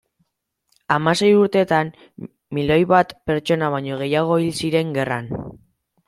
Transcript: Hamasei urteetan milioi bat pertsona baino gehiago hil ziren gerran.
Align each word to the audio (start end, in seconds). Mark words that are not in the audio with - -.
Hamasei 0.93 1.27
urteetan 1.39 1.91
milioi 2.57 2.79
bat 2.91 3.13
pertsona 3.31 3.69
baino 3.75 3.99
gehiago 3.99 4.39
hil 4.45 4.49
ziren 4.63 4.95
gerran. 4.97 5.29